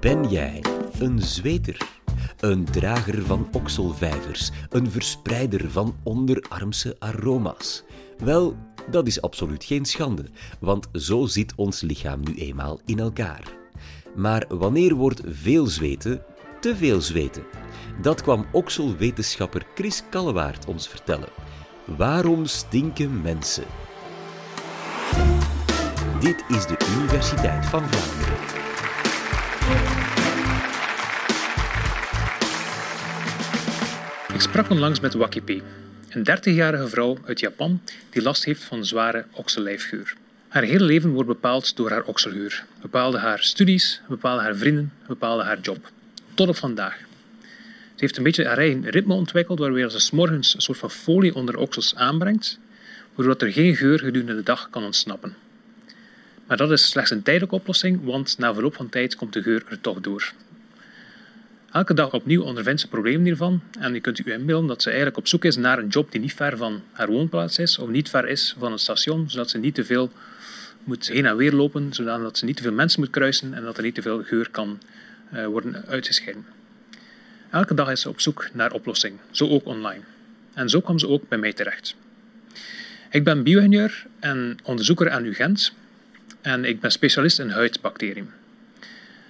[0.00, 0.62] Ben jij
[0.98, 1.88] een zweter?
[2.38, 7.84] Een drager van okselvijvers, een verspreider van onderarmse aroma's?
[8.18, 8.56] Wel,
[8.90, 10.24] dat is absoluut geen schande,
[10.60, 13.42] want zo zit ons lichaam nu eenmaal in elkaar.
[14.14, 16.22] Maar wanneer wordt veel zweten
[16.60, 17.42] te veel zweten?
[18.02, 21.28] Dat kwam okselwetenschapper Chris Kallewaard ons vertellen.
[21.84, 23.64] Waarom stinken mensen?
[26.20, 28.50] Dit is de Universiteit van Vlaanderen.
[34.40, 35.62] Ik sprak onlangs met Wakipi,
[36.08, 37.80] een 30-jarige vrouw uit Japan
[38.10, 40.14] die last heeft van zware oksellijfgeur.
[40.48, 42.64] Haar hele leven wordt bepaald door haar okselgeur.
[42.80, 45.90] Bepaalde haar studies, bepaalde haar vrienden, bepaalde haar job.
[46.34, 46.98] Tot op vandaag.
[47.94, 51.34] Ze heeft een beetje haar eigen ritme ontwikkeld, waarbij ze morgens een soort van folie
[51.34, 52.58] onder de oksels aanbrengt,
[53.14, 55.34] waardoor er geen geur gedurende de dag kan ontsnappen.
[56.46, 59.62] Maar dat is slechts een tijdelijke oplossing, want na verloop van tijd komt de geur
[59.68, 60.32] er toch door.
[61.72, 65.18] Elke dag opnieuw ondervindt ze problemen hiervan en je kunt u inbeelden dat ze eigenlijk
[65.18, 68.08] op zoek is naar een job die niet ver van haar woonplaats is of niet
[68.08, 70.10] ver is van een station, zodat ze niet te veel
[70.84, 73.76] moet heen en weer lopen, zodat ze niet te veel mensen moet kruisen en dat
[73.76, 74.80] er niet te veel geur kan
[75.34, 76.46] uh, worden uitgescheiden.
[77.50, 80.02] Elke dag is ze op zoek naar oplossing, zo ook online.
[80.54, 81.96] En zo kwam ze ook bij mij terecht.
[83.10, 85.72] Ik ben bio-ingenieur en onderzoeker aan UGent
[86.40, 88.30] en ik ben specialist in huidbacteriën.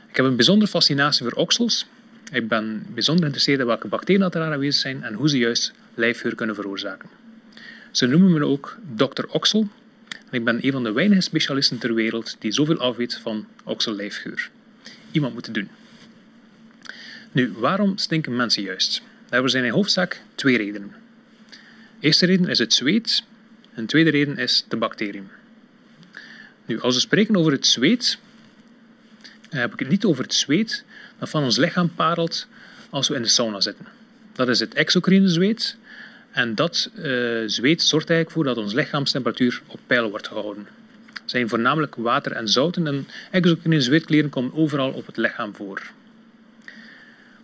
[0.08, 1.86] Ik heb een bijzondere fascinatie voor oksels.
[2.31, 6.34] Ik ben bijzonder geïnteresseerd in welke bacteriën er aanwezig zijn en hoe ze juist lijfgeur
[6.34, 7.09] kunnen veroorzaken.
[7.91, 9.25] Ze noemen me ook Dr.
[9.28, 9.69] Oksel
[10.09, 14.51] en ik ben een van de weinige specialisten ter wereld die zoveel afweet van oksellijfgeur.
[15.11, 15.69] Iemand moet het doen.
[17.33, 19.03] Nu, waarom stinken mensen juist?
[19.28, 20.95] Daarvoor zijn in hoofdzaak twee redenen.
[21.51, 21.56] De
[22.06, 23.25] eerste reden is het zweet
[23.75, 25.28] en de tweede reden is de bacteriën.
[26.67, 28.19] Nu, als we spreken over het zweet,
[29.48, 30.84] heb ik het niet over het zweet
[31.20, 32.46] dat van ons lichaam parelt
[32.90, 33.86] als we in de sauna zitten.
[34.33, 35.77] Dat is het exocrine zweet
[36.30, 37.02] en dat uh,
[37.46, 40.67] zweet zorgt eigenlijk voor dat onze lichaamstemperatuur op peil wordt gehouden.
[41.05, 45.83] Het zijn voornamelijk water en zouten en exocrine zweetkleren komen overal op het lichaam voor.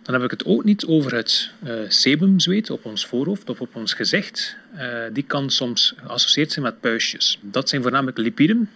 [0.01, 3.75] Dan heb ik het ook niet over het uh, sebumzweet op ons voorhoofd of op
[3.75, 4.55] ons gezicht.
[4.75, 7.39] Uh, die kan soms geassocieerd zijn met puistjes.
[7.41, 8.69] Dat zijn voornamelijk lipiden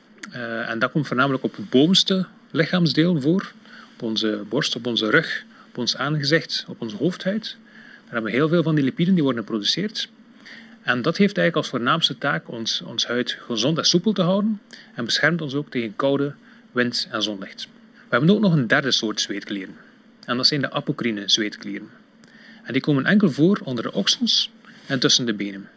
[0.67, 3.51] en dat komt voornamelijk op het bovenste lichaamsdeel voor.
[4.01, 7.57] Onze borst, op onze rug, op ons aangezicht, op onze hoofdhuid.
[8.03, 10.09] Daar hebben we heel veel van die lipiden die worden geproduceerd.
[10.81, 14.61] En dat heeft eigenlijk als voornaamste taak ons, ons huid gezond en soepel te houden
[14.95, 16.33] en beschermt ons ook tegen koude,
[16.71, 17.67] wind en zonlicht.
[17.93, 19.75] We hebben ook nog een derde soort zweetklieren.
[20.25, 21.89] En dat zijn de apocrine zweetklieren.
[22.63, 24.51] En die komen enkel voor onder de oksels
[24.85, 25.69] en tussen de benen.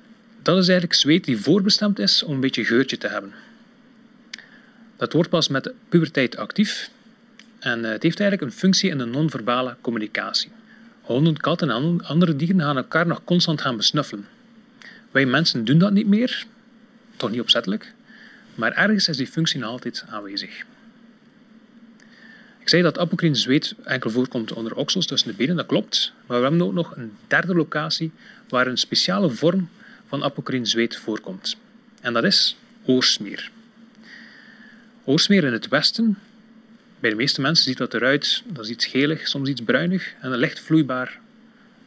[0.43, 3.33] Dat is eigenlijk zweet die voorbestemd is om een beetje geurtje te hebben.
[4.97, 6.91] Dat wordt pas met de puberteit actief
[7.65, 10.51] en het heeft eigenlijk een functie in de non-verbale communicatie.
[11.01, 14.27] Honden, katten en andere dieren gaan elkaar nog constant gaan besnuffelen.
[15.11, 16.47] Wij mensen doen dat niet meer,
[17.17, 17.93] toch niet opzettelijk,
[18.55, 20.65] maar ergens is die functie nog altijd aanwezig.
[22.59, 26.13] Ik zei dat apocrine zweet enkel voorkomt onder oksels tussen de benen, dat klopt.
[26.27, 28.11] Maar we hebben ook nog een derde locatie
[28.49, 29.69] waar een speciale vorm
[30.09, 31.57] van apocrine zweet voorkomt.
[32.01, 33.51] En dat is oorsmeer.
[35.05, 36.19] Oorsmeer in het westen,
[37.05, 40.37] bij de meeste mensen ziet dat eruit, dat is iets gelig, soms iets bruinig en
[40.37, 41.19] licht vloeibaar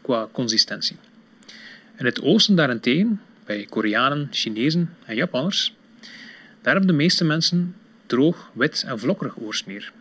[0.02, 0.96] qua consistentie.
[1.98, 5.74] In het oosten daarentegen, bij Koreanen, Chinezen en Japanners,
[6.62, 7.76] daar hebben de meeste mensen
[8.06, 9.92] droog, wit en vlokkerig oorsmeer.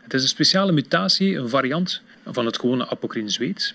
[0.00, 3.74] Het is een speciale mutatie, een variant van het gewone apocrine zweet.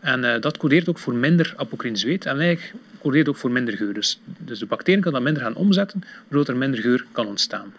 [0.00, 3.76] En uh, dat codeert ook voor minder apocrine zweet en eigenlijk codeert ook voor minder
[3.76, 3.94] geur.
[3.94, 7.72] Dus, dus de bacteriën kan dat minder gaan omzetten, waardoor er minder geur kan ontstaan.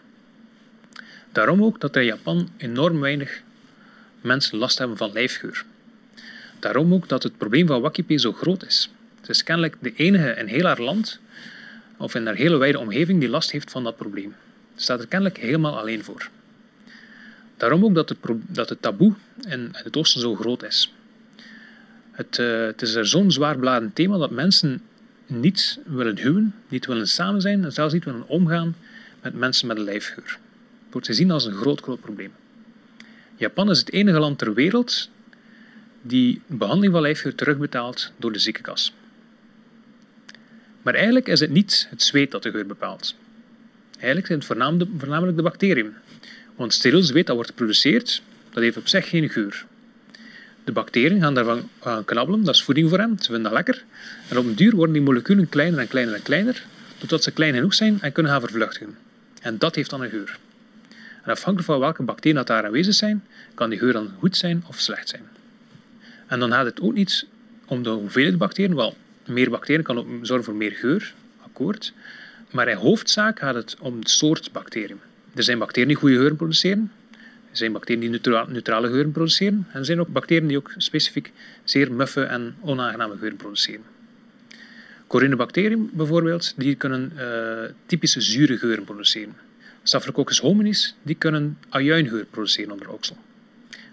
[1.35, 3.41] Daarom ook dat er in Japan enorm weinig
[4.21, 5.65] mensen last hebben van lijfgeur.
[6.59, 8.89] Daarom ook dat het probleem van Wakipi zo groot is.
[9.19, 11.19] Het is kennelijk de enige in heel haar land,
[11.97, 14.35] of in haar hele wijde omgeving, die last heeft van dat probleem.
[14.75, 16.29] Ze staat er kennelijk helemaal alleen voor.
[17.57, 18.17] Daarom ook dat het,
[18.47, 19.13] dat het taboe
[19.47, 20.93] in het oosten zo groot is.
[22.11, 24.81] Het, uh, het is er zo'n zwaarbladend thema dat mensen
[25.25, 28.75] niet willen huwen, niet willen samen zijn en zelfs niet willen omgaan
[29.21, 30.39] met mensen met lijfgeur.
[30.95, 32.31] Wordt gezien als een groot, groot probleem.
[33.35, 35.09] Japan is het enige land ter wereld
[36.01, 38.93] die behandeling van lijfgeur terugbetaalt door de ziekenkas.
[40.81, 43.15] Maar eigenlijk is het niet het zweet dat de geur bepaalt.
[43.93, 44.47] Eigenlijk zijn het
[44.97, 45.93] voornamelijk de bacteriën
[46.55, 49.65] want steriel zweet dat wordt geproduceerd, dat heeft op zich geen geur.
[50.63, 53.83] De bacteriën gaan daarvan gaan knabbelen, dat is voeding voor hen, ze vinden dat lekker.
[54.29, 56.65] En op een duur worden die moleculen kleiner en kleiner en kleiner,
[56.97, 58.97] totdat ze klein genoeg zijn en kunnen gaan vervluchtigen.
[59.41, 60.39] En dat heeft dan een geur.
[61.25, 63.23] Afhankelijk van welke bacteriën dat daar aanwezig zijn,
[63.53, 65.23] kan die geur dan goed zijn of slecht zijn.
[66.27, 67.25] En dan gaat het ook niet
[67.65, 68.75] om de hoeveelheid bacteriën.
[68.75, 71.93] Wel, meer bacteriën kan ook zorgen voor meer geur, akkoord.
[72.51, 74.99] Maar in hoofdzaak gaat het om de soort bacteriën.
[75.35, 76.91] Er zijn bacteriën die goede geuren produceren.
[77.51, 78.09] Er zijn bacteriën die
[78.47, 79.67] neutrale geuren produceren.
[79.71, 81.31] En er zijn ook bacteriën die ook specifiek
[81.63, 83.83] zeer muffe en onaangename geuren produceren.
[85.07, 89.35] Corinebacteriën bijvoorbeeld, die kunnen uh, typische zure geuren produceren.
[89.85, 93.17] Staphylococcus hominis, die kunnen ajuingeur produceren onder oksel.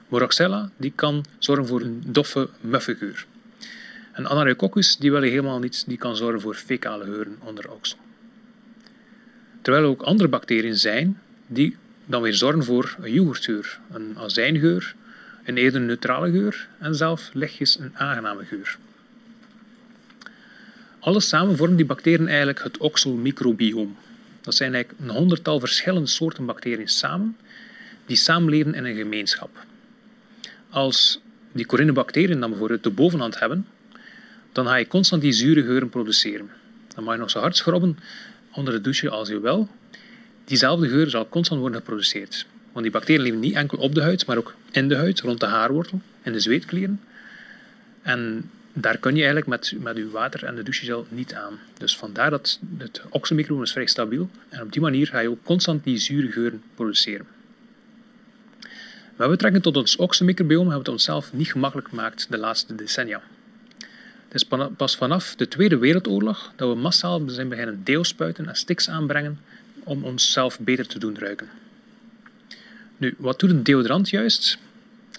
[0.09, 3.27] Moraxella, die kan zorgen voor een doffe, muffe geur.
[4.13, 7.99] En Anareococcus, die wil helemaal niet, die kan zorgen voor fecale geuren onder oksel.
[9.63, 14.95] Terwijl er ook andere bacteriën zijn die dan weer zorgen voor een yoghurtgeur, een azijngeur,
[15.45, 18.79] een eerder neutrale geur en zelf lichtjes een aangename geur.
[20.99, 23.97] Alles samen vormen die bacteriën eigenlijk het okselmicrobioom.
[24.43, 27.37] Dat zijn eigenlijk een honderdtal verschillende soorten bacteriën samen,
[28.07, 29.51] die samenleven in een gemeenschap.
[30.71, 31.21] Als
[31.53, 33.67] die corinebacteriën dan bijvoorbeeld de bovenhand hebben,
[34.53, 36.51] dan ga je constant die zure geuren produceren.
[36.95, 37.99] Dan mag je nog zo hard schrobben
[38.53, 39.69] onder de douche als je wil.
[40.45, 42.47] Diezelfde geur zal constant worden geproduceerd.
[42.73, 45.41] Want die bacteriën leven niet enkel op de huid, maar ook in de huid, rond
[45.41, 47.01] de haarwortel, in de zweetklieren.
[48.03, 51.59] En daar kun je eigenlijk met, met je water en de douchegel niet aan.
[51.79, 54.31] Dus vandaar dat het oxymicrobiom is vrij stabiel.
[54.49, 57.27] En op die manier ga je ook constant die zure geuren produceren.
[59.17, 63.23] Met betrekking tot ons oxymicrobiom hebben we het onszelf niet gemakkelijk gemaakt de laatste decennia.
[64.29, 68.89] Het is pas vanaf de Tweede Wereldoorlog dat we massaal zijn beginnen deelspuiten en stiks
[68.89, 69.41] aanbrengen
[69.85, 71.49] om onszelf beter te doen ruiken.
[72.97, 74.59] Nu, wat doet een deodorant juist?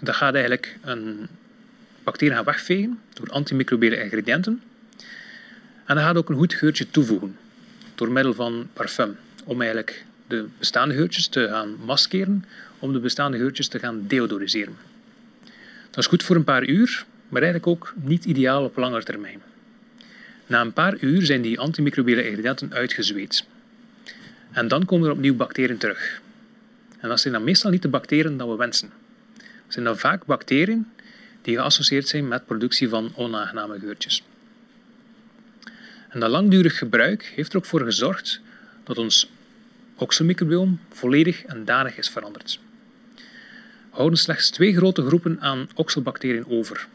[0.02, 1.28] Dat gaat eigenlijk een
[2.04, 4.62] bacteriën gaan wegvegen door antimicrobiële ingrediënten.
[5.86, 7.38] En dat gaat ook een goed geurtje toevoegen
[7.96, 12.46] door middel van parfum, om eigenlijk de bestaande geurtjes te gaan maskeren,
[12.80, 14.76] om de bestaande geurtjes te gaan deodoriseren.
[15.90, 19.42] Dat is goed voor een paar uur, maar eigenlijk ook niet ideaal op langere termijn.
[20.48, 23.46] Na een paar uur zijn die antimicrobiële ingrediënten uitgezweet.
[24.52, 26.22] En dan komen er opnieuw bacteriën terug.
[27.00, 28.92] En dat zijn dan meestal niet de bacteriën die we wensen.
[29.38, 30.88] Dat zijn dan vaak bacteriën
[31.44, 34.24] die geassocieerd zijn met productie van onaangename geurtjes.
[36.10, 38.42] En dat langdurig gebruik heeft er ook voor gezorgd
[38.84, 39.30] dat ons
[39.96, 42.60] oxomicrobiom volledig en danig is veranderd.
[43.16, 46.88] We houden slechts twee grote groepen aan oxalbacteriën over.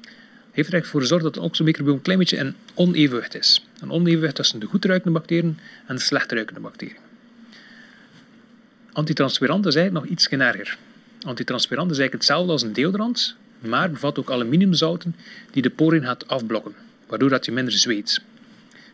[0.00, 3.66] Het heeft er voor gezorgd dat het oxomicrobiom een klein beetje in onevenwicht is.
[3.80, 6.96] Een onevenwicht tussen de goedruikende bacteriën en de slechtruikende bacteriën.
[8.92, 10.78] Antitranspirant is eigenlijk nog iets erger.
[11.20, 15.16] Antitranspirant is eigenlijk hetzelfde als een deodorant, maar bevat ook aluminiumzouten
[15.50, 16.74] die de poriën gaat afblokken,
[17.06, 18.22] waardoor dat je minder zweet.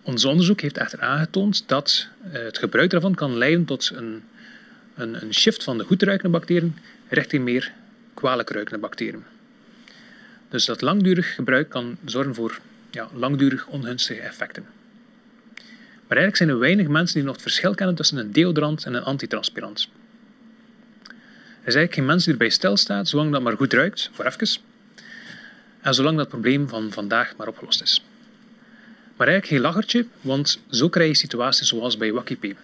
[0.02, 4.22] Ons onderzoek heeft echter aangetoond dat eh, het gebruik daarvan kan leiden tot een,
[4.94, 6.76] een, een shift van de goedruikende bacteriën
[7.08, 7.72] richting meer
[8.14, 9.24] kwalijk ruikende bacteriën.
[10.48, 12.58] Dus dat langdurig gebruik kan zorgen voor
[12.90, 14.64] ja, langdurig ongunstige effecten.
[16.06, 18.94] Maar eigenlijk zijn er weinig mensen die nog het verschil kennen tussen een deodorant en
[18.94, 19.88] een antitranspirant.
[21.64, 24.60] Is eigenlijk geen mens die erbij stilstaat, zolang dat maar goed ruikt, voor even.
[25.80, 28.04] En zolang dat probleem van vandaag maar opgelost is.
[29.16, 32.54] Maar eigenlijk geen lachertje, want zo krijg je situaties zoals bij Wakipé.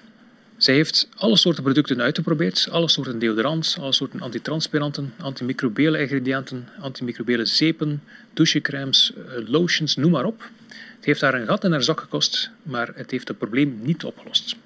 [0.56, 7.44] Zij heeft alle soorten producten uitgeprobeerd, alle soorten deodorants, alle soorten antitranspiranten, antimicrobiële ingrediënten, antimicrobiële
[7.44, 8.03] zeepen,
[8.34, 10.50] douchecrèmes, eh, lotions, noem maar op.
[10.96, 14.05] Het heeft haar een gat in haar zak gekost, maar het heeft het probleem niet
[14.05, 14.56] opgelost.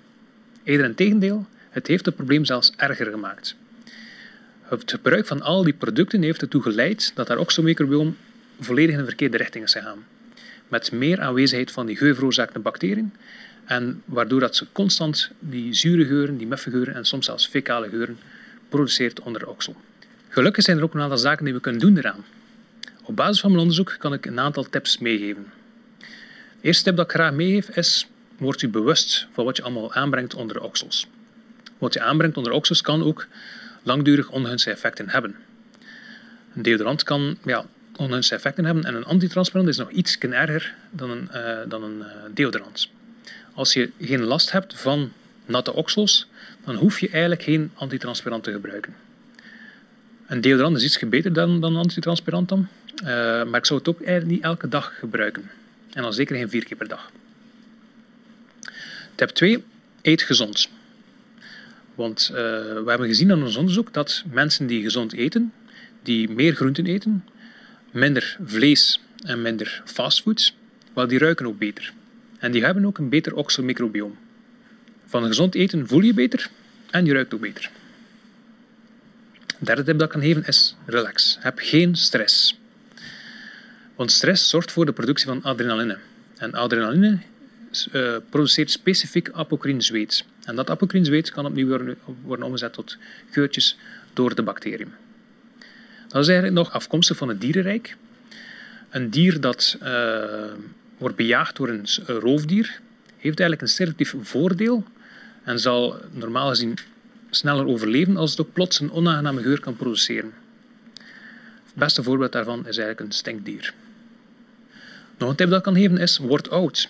[0.62, 3.56] Eerder in tegendeel, het heeft het probleem zelfs erger gemaakt.
[4.70, 8.16] Het gebruik van al die producten heeft ertoe geleid dat haar oxomicrobiom
[8.60, 10.06] volledig in de verkeerde richting is gegaan.
[10.68, 13.12] Met meer aanwezigheid van die geurveroorzakende bacteriën
[13.64, 17.88] en waardoor dat ze constant die zure geuren, die muffe geuren en soms zelfs fecale
[17.88, 18.18] geuren
[18.68, 19.76] produceert onder de oksel.
[20.28, 22.24] Gelukkig zijn er ook een aantal zaken die we kunnen doen eraan.
[23.02, 25.52] Op basis van mijn onderzoek kan ik een aantal tips meegeven.
[25.98, 26.06] De
[26.60, 28.08] eerste tip dat ik graag meegeef is,
[28.38, 31.06] word u bewust van wat je allemaal aanbrengt onder de oksels.
[31.78, 33.26] Wat je aanbrengt onder de oksels kan ook
[33.82, 35.36] langdurig ongunstige effecten hebben.
[36.54, 37.64] Een deodorant kan ja,
[37.96, 41.98] ongunstige effecten hebben en een antitranspirant is nog iets erger dan een, uh, dan een
[41.98, 42.88] uh, deodorant.
[43.54, 45.12] Als je geen last hebt van
[45.46, 46.26] natte oksels,
[46.64, 48.94] dan hoef je eigenlijk geen antitranspirant te gebruiken.
[50.26, 52.68] Een deodorant is iets beter dan, dan een antitranspirant dan,
[53.02, 53.06] uh,
[53.44, 55.50] maar ik zou het ook eigenlijk niet elke dag gebruiken.
[55.92, 57.10] En dan zeker geen vier keer per dag.
[59.14, 59.64] Tip 2.
[60.02, 60.68] Eet gezond.
[62.00, 65.52] Want uh, we hebben gezien aan ons onderzoek dat mensen die gezond eten,
[66.02, 67.24] die meer groenten eten,
[67.90, 70.56] minder vlees en minder fastfoods,
[70.94, 71.92] wel die ruiken ook beter.
[72.38, 74.18] En die hebben ook een beter oxalmicrobioom.
[75.06, 76.50] Van gezond eten voel je beter
[76.90, 77.70] en je ruikt ook beter.
[79.58, 81.36] Een derde tip dat ik kan geven is relax.
[81.40, 82.58] Heb geen stress.
[83.94, 85.98] Want stress zorgt voor de productie van adrenaline.
[86.36, 87.18] En adrenaline
[87.92, 90.24] uh, produceert specifiek apocrine zweet.
[90.44, 92.96] En dat apocrine zweet kan opnieuw worden, omgezet tot
[93.30, 93.76] geurtjes
[94.12, 94.92] door de bacteriën.
[96.08, 97.96] Dat is eigenlijk nog afkomstig van het dierenrijk.
[98.90, 100.24] Een dier dat uh,
[100.98, 102.80] wordt bejaagd door een roofdier
[103.16, 104.84] heeft eigenlijk een selectief voordeel
[105.44, 106.78] en zal normaal gezien
[107.30, 110.32] sneller overleven als het ook plots een onaangename geur kan produceren.
[111.64, 113.74] Het beste voorbeeld daarvan is eigenlijk een stinkdier.
[115.18, 116.88] Nog een tip dat ik kan geven is, word oud.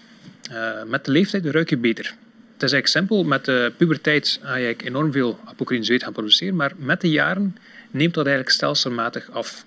[0.53, 2.15] Uh, met de leeftijd ruik je beter.
[2.61, 6.57] Het is eigenlijk simpel, met de puberteit ga je enorm veel apocrine zweet gaan produceren,
[6.57, 7.57] maar met de jaren
[7.91, 9.65] neemt dat eigenlijk stelselmatig af.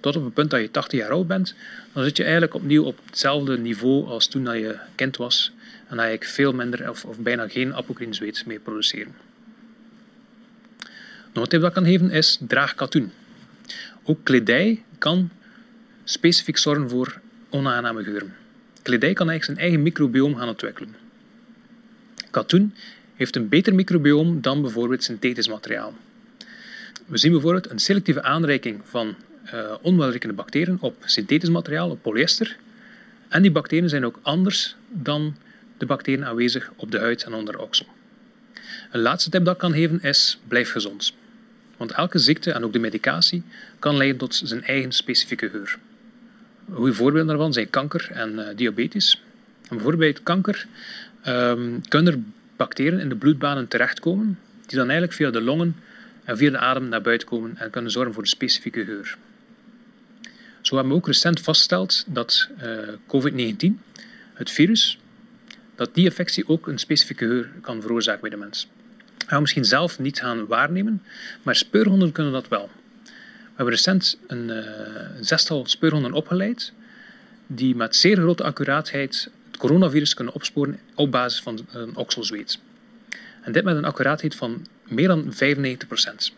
[0.00, 1.54] Tot op het punt dat je 80 jaar oud bent,
[1.92, 5.52] dan zit je eigenlijk opnieuw op hetzelfde niveau als toen dat je kind was.
[5.88, 9.14] En dan ik veel minder of, of bijna geen apocrine zweet meer produceren.
[11.32, 13.12] Nog een tip dat ik kan geven is, draag katoen.
[14.02, 15.30] Ook kledij kan
[16.04, 18.34] specifiek zorgen voor onaangename geuren.
[18.82, 21.08] Kledij kan eigenlijk zijn eigen microbioom gaan ontwikkelen.
[22.30, 22.74] Katoen
[23.14, 25.94] heeft een beter microbioom dan bijvoorbeeld synthetisch materiaal.
[27.06, 29.14] We zien bijvoorbeeld een selectieve aanreiking van
[29.54, 32.56] uh, onwelriekende bacteriën op synthetisch materiaal, op polyester.
[33.28, 35.36] En die bacteriën zijn ook anders dan
[35.78, 37.86] de bacteriën aanwezig op de huid en onder de oksel.
[38.90, 41.12] Een laatste tip dat ik kan geven is: blijf gezond.
[41.76, 43.42] Want elke ziekte en ook de medicatie
[43.78, 45.78] kan leiden tot zijn eigen specifieke geur.
[46.72, 49.22] Goede voorbeelden daarvan zijn kanker en uh, diabetes.
[49.62, 50.66] En bijvoorbeeld bij kanker
[51.26, 52.18] um, kunnen er
[52.56, 55.76] bacteriën in de bloedbanen terechtkomen, die dan eigenlijk via de longen
[56.24, 59.16] en via de adem naar buiten komen en kunnen zorgen voor een specifieke geur.
[60.60, 63.66] Zo hebben we ook recent vastgesteld dat uh, COVID-19,
[64.34, 64.98] het virus,
[65.74, 68.68] dat die infectie ook een specifieke geur kan veroorzaken bij de mens.
[69.16, 71.02] Dat gaan we misschien zelf niet gaan waarnemen,
[71.42, 72.70] maar speurhonden kunnen dat wel.
[73.04, 74.56] We hebben recent een, uh,
[75.16, 76.72] een zestal speurhonden opgeleid
[77.46, 82.58] die met zeer grote accuraatheid coronavirus kunnen opsporen op basis van een okselzweet.
[83.42, 86.34] En dit met een accuraatheid van meer dan 95%.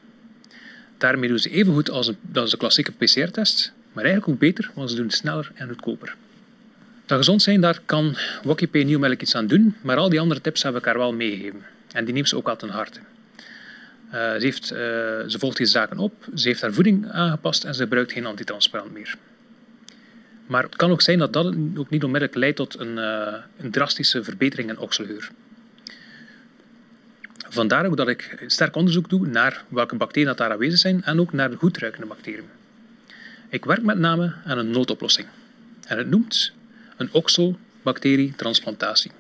[0.99, 4.97] Daarmee doen ze even goed als, de klassieke PCR-test, maar eigenlijk ook beter, want ze
[4.97, 6.15] doen het sneller en goedkoper.
[7.07, 10.63] Dat gezond zijn, daar kan WokieP Nieuwmelk iets aan doen, maar al die andere tips
[10.63, 11.63] heb ik haar wel meegegeven.
[11.93, 13.01] En die neemt ze ook al ten harte.
[14.07, 17.83] Uh, ze, uh, ze volgt die zaken op, ze heeft haar voeding aangepast en ze
[17.83, 19.15] gebruikt geen antitransparant meer.
[20.53, 23.71] Maar het kan ook zijn dat dat ook niet onmiddellijk leidt tot een, uh, een
[23.71, 25.31] drastische verbetering in okselgeur.
[27.49, 31.21] Vandaar ook dat ik sterk onderzoek doe naar welke bacteriën dat daar aanwezig zijn en
[31.21, 32.45] ook naar de goedruikende bacteriën.
[33.49, 35.27] Ik werk met name aan een noodoplossing.
[35.87, 36.53] En het noemt
[36.97, 39.11] een oxobacterietransplantatie.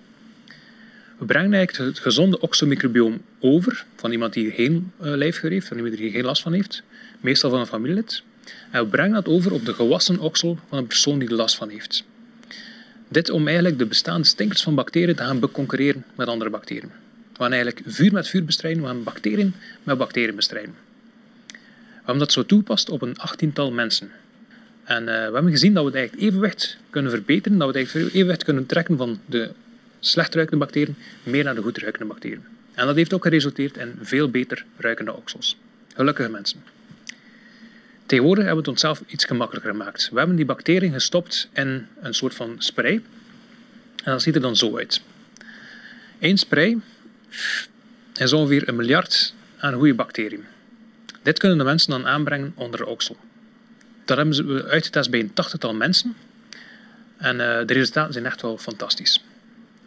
[1.18, 5.76] We brengen eigenlijk het gezonde oxomicrobioom over van iemand die geen uh, lijfgeur heeft, van
[5.76, 6.82] iemand die er geen last van heeft,
[7.20, 8.22] meestal van een familielid.
[8.70, 11.56] En we brengen dat over op de gewassen oksel van een persoon die er last
[11.56, 12.04] van heeft.
[13.08, 15.40] Dit om eigenlijk de bestaande stinkers van bacteriën te gaan
[16.14, 16.90] met andere bacteriën.
[17.32, 20.74] We gaan eigenlijk vuur met vuur bestrijden, we gaan bacteriën met bacteriën bestrijden.
[21.46, 24.10] We hebben dat zo toepast op een achttiental mensen.
[24.84, 28.44] En uh, we hebben gezien dat we het evenwicht kunnen verbeteren, dat we het evenwicht
[28.44, 29.50] kunnen trekken van de
[30.00, 32.44] slecht ruikende bacteriën meer naar de goed ruikende bacteriën.
[32.74, 35.56] En dat heeft ook geresulteerd in veel beter ruikende oksels.
[35.94, 36.62] Gelukkige mensen.
[38.12, 40.08] Tegenwoordig hebben we het onszelf iets gemakkelijker gemaakt.
[40.12, 43.02] We hebben die bacteriën gestopt in een soort van spray.
[44.04, 45.02] En dat ziet er dan zo uit.
[46.18, 46.78] Eén spray
[48.14, 50.44] is ongeveer een miljard aan goede bacteriën.
[51.22, 53.16] Dit kunnen de mensen dan aanbrengen onder de oksel.
[54.04, 56.16] Dat hebben ze uitgetest bij een tachtigtal mensen.
[57.16, 59.24] En uh, de resultaten zijn echt wel fantastisch.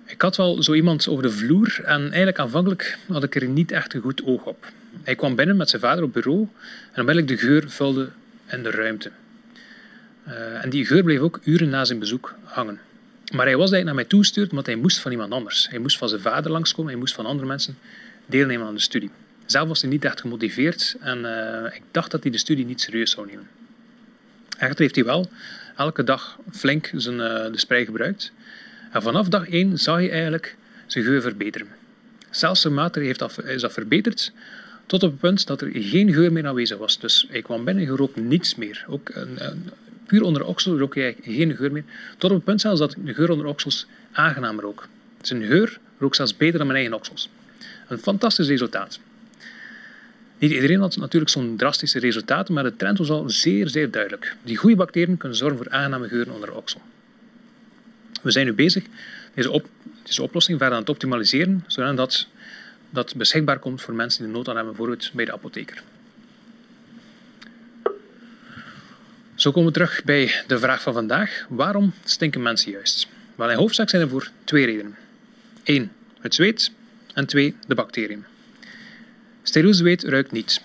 [0.05, 3.71] Ik had wel zo iemand over de vloer en eigenlijk aanvankelijk had ik er niet
[3.71, 4.71] echt een goed oog op.
[5.03, 6.47] Hij kwam binnen met zijn vader op bureau
[6.91, 8.09] en onmiddellijk de geur vulde
[8.45, 9.11] in de ruimte.
[10.27, 12.79] Uh, en die geur bleef ook uren na zijn bezoek hangen.
[13.33, 15.69] Maar hij was eigenlijk naar mij toegestuurd omdat hij moest van iemand anders.
[15.69, 17.77] Hij moest van zijn vader langskomen, hij moest van andere mensen
[18.25, 19.11] deelnemen aan de studie.
[19.45, 22.81] Zelf was hij niet echt gemotiveerd en uh, ik dacht dat hij de studie niet
[22.81, 23.47] serieus zou nemen.
[24.57, 25.29] Echter heeft hij wel
[25.75, 28.31] elke dag flink zijn, uh, de sprei gebruikt.
[28.91, 31.67] En vanaf dag 1 zag hij eigenlijk zijn geur verbeteren.
[32.29, 34.31] Zelfs zijn mater heeft dat, is dat verbeterd
[34.85, 36.99] tot op het punt dat er geen geur meer aanwezig was.
[36.99, 38.85] Dus hij kwam binnen en rook niets meer.
[38.87, 39.69] Ook een, een,
[40.05, 41.83] puur onder oksel rook hij geen geur meer.
[42.17, 44.87] Tot op het punt zelfs dat de geur onder oksels aangenaam rook.
[45.21, 47.29] Zijn geur rook zelfs beter dan mijn eigen oksels.
[47.87, 48.99] Een fantastisch resultaat.
[50.37, 54.35] Niet iedereen had natuurlijk zo'n drastische resultaten, maar de trend was al zeer, zeer duidelijk.
[54.43, 56.81] Die goede bacteriën kunnen zorgen voor aangename geuren onder de oksel.
[58.21, 58.83] We zijn nu bezig
[59.33, 59.69] deze, op,
[60.03, 62.27] deze oplossing verder aan het optimaliseren, zodat
[62.95, 65.83] dat beschikbaar komt voor mensen die nood aan hebben, bijvoorbeeld bij de apotheker.
[69.35, 71.45] Zo komen we terug bij de vraag van vandaag.
[71.49, 73.07] Waarom stinken mensen juist?
[73.35, 74.95] Wel, in hoofdzaak zijn er voor twee redenen.
[75.63, 76.71] Eén, het zweet.
[77.13, 78.25] En twee, de bacteriën.
[79.43, 80.61] Steriel zweet ruikt niet.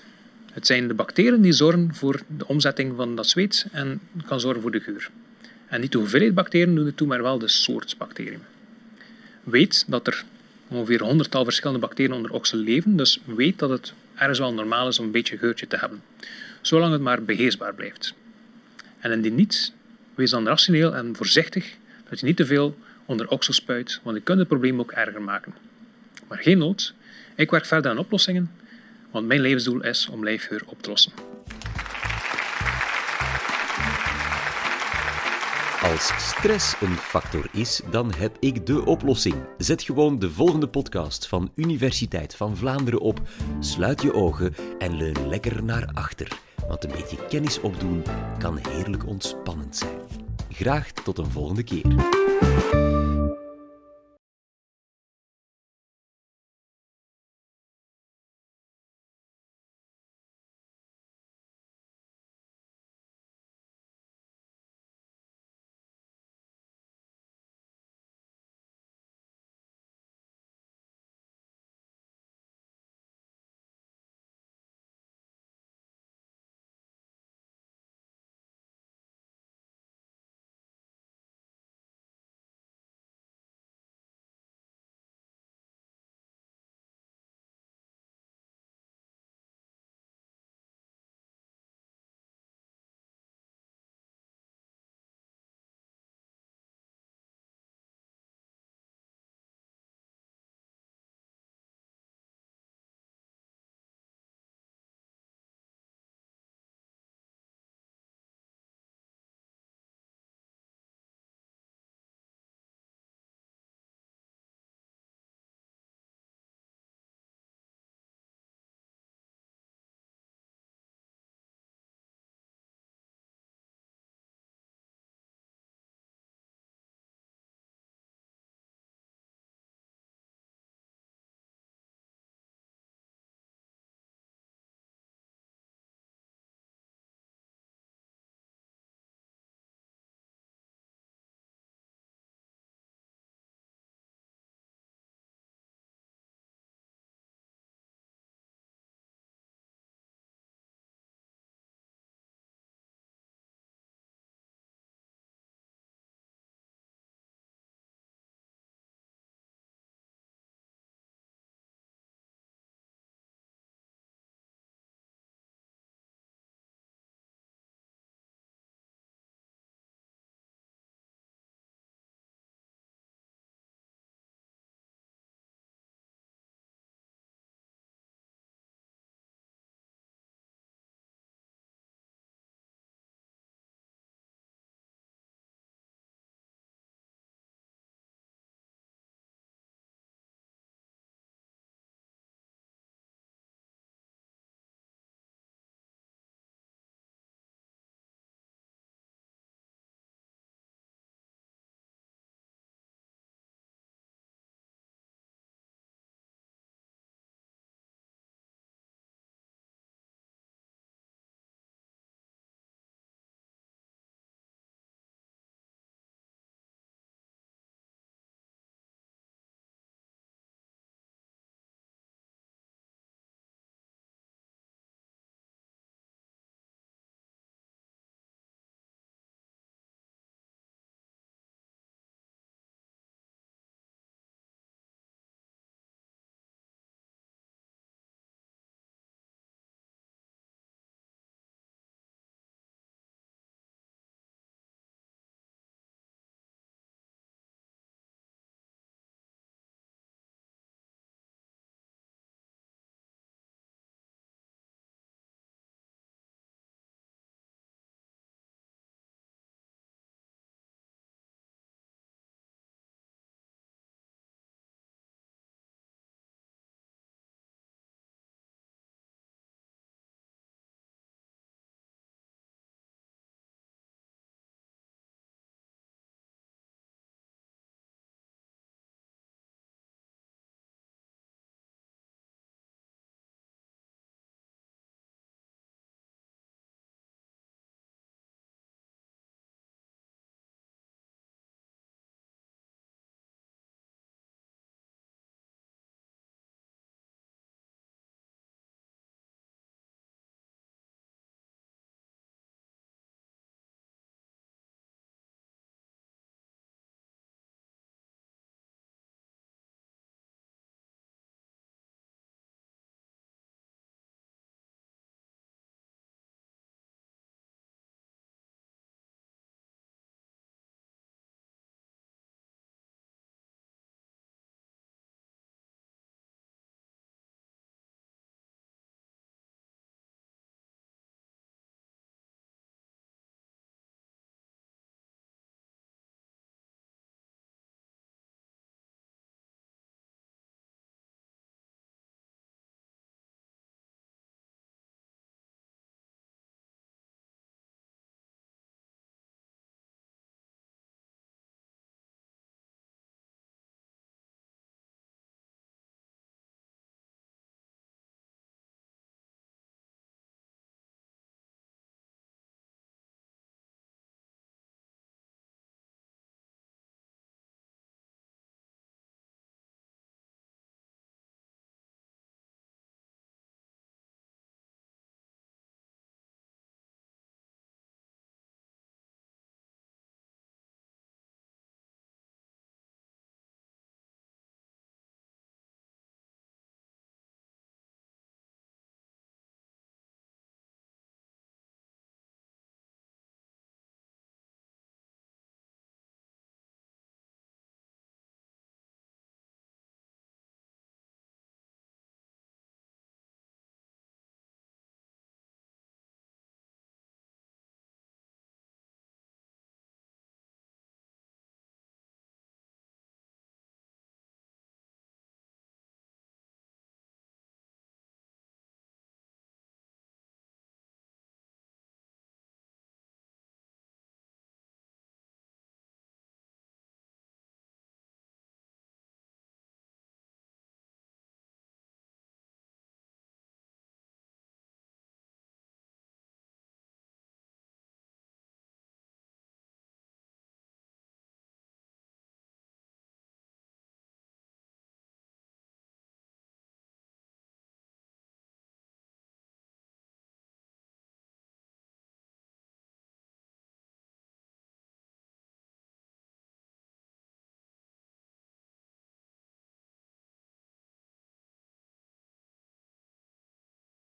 [0.53, 4.63] Het zijn de bacteriën die zorgen voor de omzetting van dat zweet en kan zorgen
[4.63, 5.11] voor de geur.
[5.67, 8.43] En niet de hoeveelheid bacteriën doen het toe, maar wel de soort bacteriën.
[9.43, 10.25] Weet dat er
[10.71, 14.99] ongeveer honderdtal verschillende bacteriën onder oksel leven, dus weet dat het ergens wel normaal is
[14.99, 16.03] om een beetje geurtje te hebben.
[16.61, 18.15] Zolang het maar beheersbaar blijft.
[18.99, 19.73] En indien niet,
[20.15, 21.77] wees dan rationeel en voorzichtig
[22.09, 25.23] dat je niet te veel onder oksel spuit, want je kunt het probleem ook erger
[25.23, 25.55] maken.
[26.29, 26.95] Maar geen nood,
[27.35, 28.51] ik werk verder aan oplossingen,
[29.11, 31.30] want mijn levensdoel is om lijfgeur op te lossen.
[35.91, 39.35] Als stress een factor is, dan heb ik de oplossing.
[39.59, 43.21] Zet gewoon de volgende podcast van Universiteit van Vlaanderen op,
[43.61, 46.41] sluit je ogen en leun lekker naar achter.
[46.69, 48.03] Want een beetje kennis opdoen
[48.39, 49.99] kan heerlijk ontspannend zijn.
[50.49, 51.95] Graag tot een volgende keer.